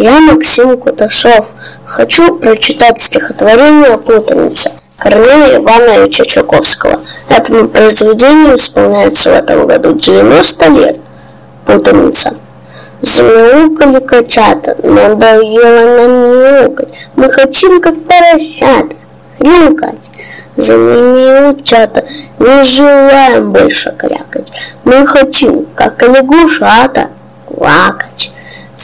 Я 0.00 0.20
Максим 0.20 0.78
Куташов. 0.78 1.50
Хочу 1.84 2.36
прочитать 2.36 3.02
стихотворение 3.02 3.98
«Путаница» 3.98 4.70
Корнея 4.96 5.58
Ивановича 5.58 6.24
Чуковского. 6.24 7.00
Этому 7.28 7.66
произведению 7.66 8.54
исполняется 8.54 9.32
в 9.32 9.34
этом 9.34 9.66
году 9.66 9.94
90 9.94 10.66
лет. 10.68 10.96
Путаница. 11.66 12.36
Замяукали 13.00 13.98
котята, 13.98 14.76
надоело 14.84 15.98
нам 15.98 16.38
мяукать. 16.38 16.90
Мы 17.16 17.32
хотим, 17.32 17.80
как 17.80 17.94
поросята, 18.04 18.94
хрюкать. 19.40 19.98
Замяучата, 20.54 22.04
не 22.38 22.62
желаем 22.62 23.50
больше 23.50 23.92
крякать. 23.98 24.46
Мы 24.84 25.04
хотим, 25.08 25.66
как 25.74 26.00
лягушата, 26.02 27.10
квакать. 27.48 28.30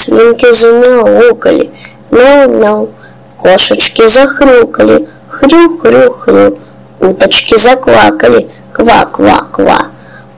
Свинки 0.00 0.50
замяукали, 0.52 1.70
мяу-мяу, 2.10 2.88
кошечки 3.36 4.08
захрюкали, 4.08 5.06
хрю-хрю-хрю, 5.28 6.58
уточки 7.00 7.58
заквакали, 7.58 8.48
ква-ква-ква, 8.72 9.88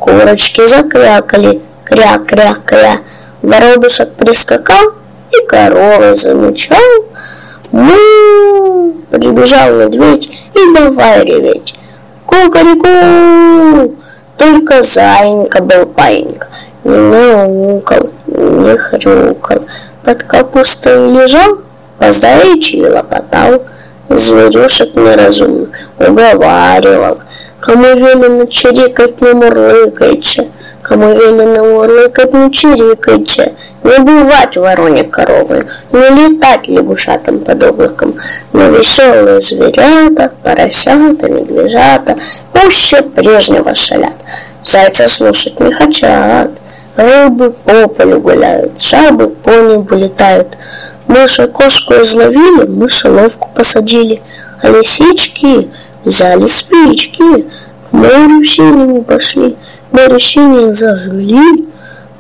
курочки 0.01 0.67
закрякали, 0.67 1.63
кря-кря-кря, 1.85 3.03
воробушек 3.43 4.11
прискакал 4.15 4.95
и 5.31 5.47
коровой 5.47 6.17
замычал. 6.17 6.79
Му! 7.71 8.95
Прибежал 9.13 9.75
медведь 9.75 10.29
и 10.55 10.75
давай 10.75 11.25
реветь. 11.25 11.77
Кукареку! 12.27 13.95
Только 14.37 14.83
заинька 14.83 15.63
был 15.63 15.87
паинька, 15.87 16.49
не 16.83 16.97
мяукал, 16.97 18.11
не 18.63 18.77
хрюкал, 18.77 19.61
под 20.05 20.23
капустой 20.23 20.97
лежал, 21.13 21.59
по 21.99 22.11
заячьи 22.11 22.87
лопотал, 22.87 23.63
зверюшек 24.09 24.95
неразумных 24.95 25.69
уговаривал, 25.99 27.19
кому 27.61 27.85
велено 27.85 28.47
чирикать, 28.47 29.21
не 29.21 29.33
мурлыкайте, 29.33 30.49
кому 30.83 31.13
велено 31.15 31.65
мурлыкать, 31.65 32.33
не 32.33 32.53
чирикайте, 32.53 33.55
не 33.85 33.99
бывать 33.99 34.57
вороне 34.57 35.05
коровы, 35.05 35.67
не 35.93 36.09
летать 36.11 36.69
лягушатам 36.69 37.41
под 37.41 37.63
облаком, 37.63 38.15
но 38.53 38.69
веселые 38.69 39.41
зверята, 39.41 40.33
поросята, 40.43 41.29
медвежата 41.29 42.17
пуще 42.53 43.03
прежнего 43.03 43.75
шалят, 43.75 44.15
зайца 44.65 45.09
слушать 45.09 45.59
не 45.61 45.73
хотят, 45.73 46.51
Рыбы 46.97 47.51
по 47.65 47.89
полю 47.89 48.21
гуляют, 48.21 48.81
жабы 48.81 49.29
по 49.29 49.51
небу 49.51 49.95
летают. 49.95 50.59
Мыши 51.07 51.47
кошку 51.47 51.95
изловили, 51.95 52.67
мышеловку 52.67 53.49
посадили, 53.55 54.23
а 54.61 54.69
лисички 54.69 55.71
взяли 56.05 56.47
спички, 56.47 57.47
к 57.89 57.93
морю 57.93 58.45
синему 58.45 59.03
пошли, 59.03 59.57
море 59.91 60.21
синее 60.21 60.75
зажгли, 60.75 61.67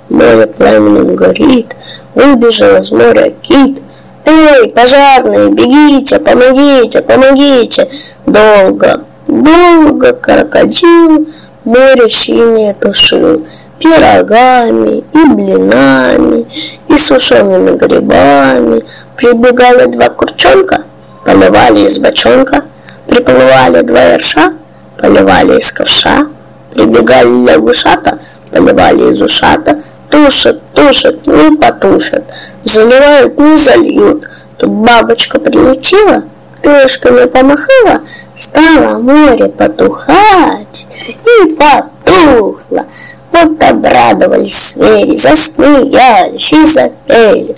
море 0.09 0.47
пламенем 0.47 1.17
горит, 1.17 1.77
выбежал 2.15 2.77
из 2.79 2.91
моря 2.91 3.33
кит. 3.43 3.83
Эй, 4.25 4.69
пожарные, 4.69 5.51
бегите, 5.51 6.19
помогите, 6.19 7.03
помогите! 7.03 7.89
Долго, 8.25 9.05
долго 9.27 10.13
крокодил 10.15 11.27
море 11.65 12.09
синее 12.09 12.75
тушил, 12.75 13.45
пирогами 13.83 15.05
и 15.13 15.29
блинами, 15.29 16.47
и 16.89 16.97
сушеными 16.97 17.77
грибами. 17.77 18.85
Прибегали 19.17 19.87
два 19.87 20.09
курчонка, 20.09 20.83
поливали 21.25 21.87
из 21.87 21.99
бочонка, 21.99 22.65
приплывали 23.07 23.83
два 23.83 24.03
ерша, 24.03 24.55
поливали 24.99 25.59
из 25.59 25.73
ковша, 25.73 26.29
прибегали 26.73 27.51
лягушата, 27.51 28.19
поливали 28.51 29.11
из 29.11 29.21
ушата, 29.21 29.83
тушат, 30.11 30.61
тушат, 30.75 31.27
не 31.27 31.57
потушат, 31.57 32.25
заливают, 32.63 33.39
не 33.39 33.57
зальют. 33.57 34.29
Тут 34.59 34.71
бабочка 34.71 35.41
прилетела, 35.41 36.25
крылышками 36.63 37.27
помахала, 37.27 38.03
стало 38.35 38.99
море 38.99 39.49
потухать 39.49 40.87
и 41.05 41.55
потухло. 41.55 42.87
Обрадовались 44.03 44.73
звери, 44.73 45.17
засмеялись 45.17 46.53
и 46.53 46.65
запели, 46.65 47.55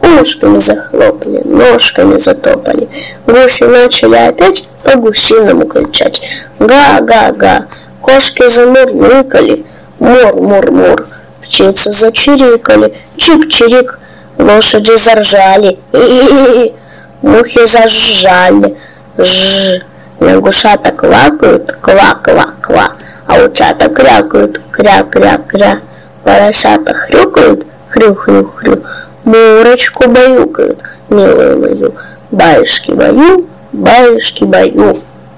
ушками 0.00 0.58
захлопали, 0.58 1.42
ножками 1.44 2.16
затопали. 2.16 2.88
Гуси 3.26 3.64
начали 3.64 4.16
опять 4.16 4.64
по 4.84 4.96
гусиному 4.96 5.66
кричать. 5.66 6.22
Га-га-га, 6.58 7.66
кошки 8.00 8.48
замурлыкали, 8.48 9.66
мур-мур-мур, 9.98 11.08
птицы 11.42 11.92
зачирикали, 11.92 12.94
чик-чирик, 13.16 13.98
лошади 14.38 14.96
заржали, 14.96 15.78
и 15.92 16.72
мухи 17.20 17.66
зажужжали, 17.66 18.76
ж, 19.18 19.82
лягушата 20.20 20.90
квакают, 20.92 21.72
ква-ква-ква 21.80 22.92
а 23.26 23.44
утята 23.44 23.88
крякают, 23.88 24.60
кря-кря-кря, 24.70 25.80
поросята 26.24 26.92
хрюкают, 26.94 27.66
хрю-хрю-хрю, 27.88 28.82
мурочку 29.24 30.08
баюкают, 30.08 30.78
милую 31.08 31.58
мою, 31.58 31.94
баюшки 32.30 32.92
баю, 32.92 33.46
баюшки 33.72 34.44
баю. 34.44 34.98